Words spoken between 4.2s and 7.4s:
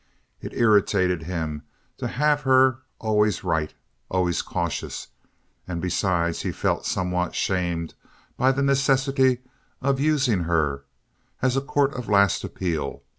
cautious, and besides he felt somewhat